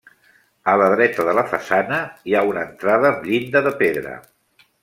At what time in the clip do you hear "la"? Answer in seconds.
0.81-0.87, 1.41-1.43